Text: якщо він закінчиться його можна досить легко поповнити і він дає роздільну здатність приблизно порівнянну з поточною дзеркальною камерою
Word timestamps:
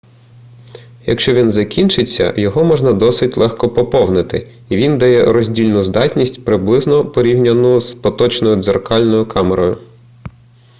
якщо 1.05 1.33
він 1.33 1.51
закінчиться 1.51 2.33
його 2.37 2.63
можна 2.63 2.93
досить 2.93 3.37
легко 3.37 3.69
поповнити 3.69 4.51
і 4.69 4.77
він 4.77 4.97
дає 4.97 5.23
роздільну 5.25 5.83
здатність 5.83 6.45
приблизно 6.45 7.05
порівнянну 7.05 7.81
з 7.81 7.93
поточною 7.93 8.55
дзеркальною 8.55 9.25
камерою 9.25 9.77